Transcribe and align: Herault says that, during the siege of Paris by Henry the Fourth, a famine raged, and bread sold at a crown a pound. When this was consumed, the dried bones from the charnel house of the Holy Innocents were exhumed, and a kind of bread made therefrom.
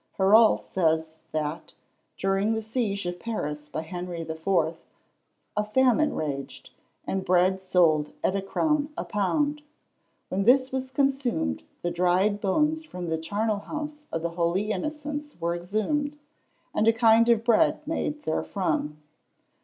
Herault 0.17 0.63
says 0.63 1.19
that, 1.31 1.75
during 2.17 2.55
the 2.55 2.61
siege 2.63 3.05
of 3.05 3.19
Paris 3.19 3.69
by 3.69 3.83
Henry 3.83 4.23
the 4.23 4.33
Fourth, 4.33 4.81
a 5.55 5.63
famine 5.63 6.15
raged, 6.15 6.71
and 7.05 7.23
bread 7.23 7.61
sold 7.61 8.11
at 8.23 8.35
a 8.35 8.41
crown 8.41 8.89
a 8.97 9.05
pound. 9.05 9.61
When 10.29 10.45
this 10.45 10.71
was 10.71 10.89
consumed, 10.89 11.65
the 11.83 11.91
dried 11.91 12.41
bones 12.41 12.83
from 12.83 13.09
the 13.09 13.19
charnel 13.19 13.59
house 13.59 14.05
of 14.11 14.23
the 14.23 14.31
Holy 14.31 14.71
Innocents 14.71 15.39
were 15.39 15.53
exhumed, 15.55 16.17
and 16.73 16.87
a 16.87 16.93
kind 16.93 17.29
of 17.29 17.43
bread 17.43 17.85
made 17.85 18.23
therefrom. 18.23 18.97